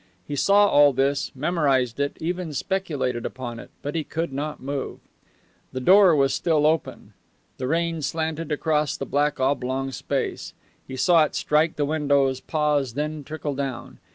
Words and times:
He 0.27 0.35
saw 0.35 0.65
all 0.67 0.93
this, 0.93 1.31
memorized 1.35 1.99
it, 1.99 2.17
even 2.19 2.53
speculated 2.55 3.23
upon 3.23 3.59
it; 3.59 3.69
but 3.83 3.93
he 3.93 4.03
could 4.03 4.33
not 4.33 4.59
move. 4.59 4.97
The 5.73 5.79
door 5.79 6.15
was 6.15 6.33
still 6.33 6.65
open. 6.65 7.13
The 7.59 7.67
rain 7.67 8.01
slanted 8.01 8.51
across 8.51 8.97
the 8.97 9.05
black 9.05 9.39
oblong 9.39 9.91
space. 9.91 10.55
He 10.87 10.95
saw 10.95 11.25
it 11.25 11.35
strike 11.35 11.75
the 11.75 11.85
windows, 11.85 12.39
pause, 12.39 12.95
then 12.95 13.23
trickle 13.23 13.53
down. 13.53 13.99